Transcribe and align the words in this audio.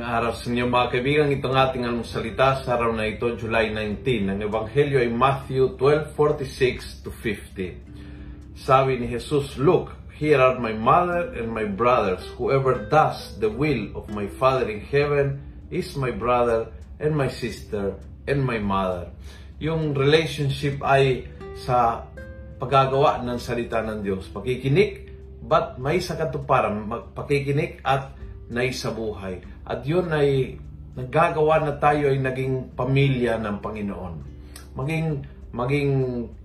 araw 0.00 0.32
sa 0.32 0.48
inyo 0.48 0.72
mga 0.72 0.88
kaibigan. 0.88 1.28
Itong 1.28 1.52
ating 1.52 1.84
almusalita 1.84 2.64
sa 2.64 2.80
araw 2.80 2.96
na 2.96 3.04
ito, 3.04 3.28
July 3.36 3.68
19. 3.76 4.32
Ang 4.32 4.40
Ebanghelyo 4.40 5.04
ay 5.04 5.12
Matthew 5.12 5.76
12:46 5.76 7.04
to 7.04 7.12
50. 7.12 8.56
Sabi 8.56 8.96
ni 8.96 9.12
Jesus, 9.12 9.60
Look, 9.60 9.92
here 10.16 10.40
are 10.40 10.56
my 10.56 10.72
mother 10.72 11.36
and 11.36 11.52
my 11.52 11.68
brothers. 11.68 12.24
Whoever 12.40 12.88
does 12.88 13.36
the 13.36 13.52
will 13.52 13.92
of 13.92 14.08
my 14.08 14.24
Father 14.40 14.72
in 14.72 14.80
heaven 14.80 15.44
is 15.68 15.92
my 15.92 16.08
brother 16.08 16.72
and 16.96 17.12
my 17.12 17.28
sister 17.28 17.92
and 18.24 18.40
my 18.40 18.56
mother. 18.56 19.12
Yung 19.60 19.92
relationship 19.92 20.80
ay 20.80 21.28
sa 21.52 22.08
paggagawa 22.56 23.20
ng 23.20 23.36
salita 23.36 23.84
ng 23.84 24.00
Diyos. 24.00 24.24
Pakikinig, 24.32 25.12
but 25.44 25.76
may 25.76 26.00
sa 26.00 26.16
katuparan, 26.16 26.88
pakikinig 27.12 27.84
at 27.84 28.22
naisabuhay. 28.52 29.40
At 29.64 29.82
yun 29.88 30.12
ay 30.12 30.60
naggagawa 30.92 31.64
na 31.64 31.74
tayo 31.80 32.12
ay 32.12 32.20
naging 32.20 32.76
pamilya 32.76 33.40
ng 33.40 33.56
Panginoon. 33.64 34.14
Maging 34.76 35.08
maging 35.52 35.92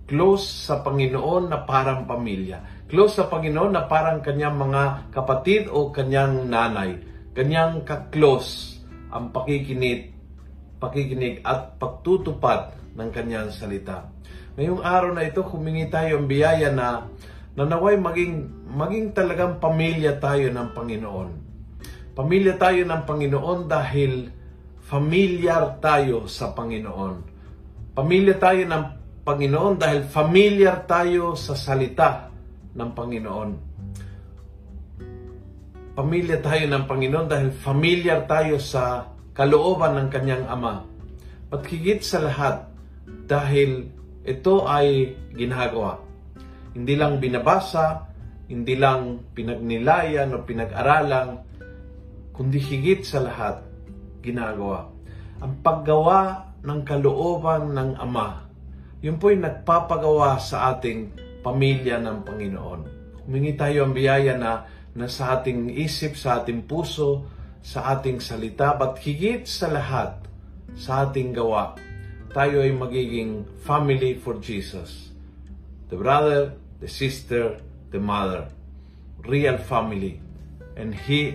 close 0.08 0.68
sa 0.68 0.80
Panginoon 0.80 1.52
na 1.52 1.64
parang 1.68 2.08
pamilya. 2.08 2.88
Close 2.88 3.20
sa 3.20 3.28
Panginoon 3.28 3.76
na 3.76 3.84
parang 3.84 4.24
kanyang 4.24 4.56
mga 4.56 5.12
kapatid 5.12 5.68
o 5.68 5.92
kanyang 5.92 6.48
nanay. 6.48 6.96
Kanyang 7.36 7.84
ka-close 7.84 8.80
ang 9.12 9.32
pakikinig, 9.32 10.12
pakikinig 10.80 11.44
at 11.44 11.76
pagtutupad 11.76 12.72
ng 12.96 13.08
kanyang 13.12 13.52
salita. 13.52 14.08
Ngayong 14.56 14.82
araw 14.82 15.10
na 15.12 15.28
ito, 15.28 15.44
humingi 15.44 15.86
tayo 15.92 16.18
ang 16.18 16.26
biyaya 16.26 16.72
na 16.72 17.06
na 17.58 17.66
naway 17.66 17.98
maging, 17.98 18.46
maging 18.70 19.10
talagang 19.10 19.58
pamilya 19.58 20.14
tayo 20.22 20.46
ng 20.50 20.68
Panginoon. 20.78 21.47
Pamilya 22.18 22.58
tayo 22.58 22.82
ng 22.82 23.06
Panginoon 23.06 23.70
dahil 23.70 24.26
familiar 24.82 25.78
tayo 25.78 26.26
sa 26.26 26.50
Panginoon. 26.50 27.14
Pamilya 27.94 28.34
tayo 28.42 28.66
ng 28.66 28.84
Panginoon 29.22 29.78
dahil 29.78 30.02
familiar 30.02 30.82
tayo 30.82 31.38
sa 31.38 31.54
salita 31.54 32.26
ng 32.74 32.90
Panginoon. 32.90 33.50
Pamilya 35.94 36.42
tayo 36.42 36.66
ng 36.66 36.84
Panginoon 36.90 37.26
dahil 37.30 37.54
familiar 37.54 38.26
tayo 38.26 38.58
sa 38.58 39.06
kalooban 39.30 39.94
ng 40.02 40.08
kanyang 40.10 40.42
Ama. 40.50 40.82
At 41.54 41.62
higit 41.70 42.02
sa 42.02 42.18
lahat, 42.18 42.66
dahil 43.30 43.94
ito 44.26 44.66
ay 44.66 45.14
ginagawa. 45.38 46.02
Hindi 46.74 46.98
lang 46.98 47.22
binabasa, 47.22 48.10
hindi 48.50 48.74
lang 48.74 49.22
pinagnilayan 49.38 50.34
o 50.34 50.42
pinag-aralan, 50.42 51.46
kundi 52.38 52.62
higit 52.62 53.02
sa 53.02 53.18
lahat, 53.18 53.66
ginagawa. 54.22 54.86
Ang 55.42 55.58
paggawa 55.58 56.54
ng 56.62 56.80
kalooban 56.86 57.74
ng 57.74 57.98
Ama, 57.98 58.46
yun 59.02 59.18
po'y 59.18 59.34
nagpapagawa 59.34 60.38
sa 60.38 60.70
ating 60.70 61.10
pamilya 61.42 61.98
ng 61.98 62.22
Panginoon. 62.22 62.80
Humingi 63.26 63.58
tayo 63.58 63.90
ang 63.90 63.92
biyaya 63.94 64.38
na, 64.38 64.62
na 64.94 65.10
sa 65.10 65.34
ating 65.34 65.74
isip, 65.74 66.14
sa 66.14 66.38
ating 66.38 66.62
puso, 66.62 67.26
sa 67.58 67.90
ating 67.98 68.22
salita, 68.22 68.78
but 68.78 69.02
higit 69.02 69.42
sa 69.42 69.66
lahat, 69.74 70.22
sa 70.78 71.10
ating 71.10 71.34
gawa, 71.34 71.74
tayo 72.30 72.62
ay 72.62 72.70
magiging 72.70 73.42
family 73.66 74.14
for 74.14 74.38
Jesus. 74.38 75.10
The 75.90 75.98
brother, 75.98 76.54
the 76.78 76.86
sister, 76.86 77.58
the 77.90 77.98
mother. 77.98 78.46
Real 79.26 79.58
family. 79.58 80.22
And 80.78 80.94
He, 80.94 81.34